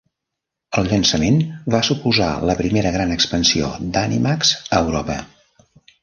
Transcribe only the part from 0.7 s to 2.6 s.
El llançament va suposar la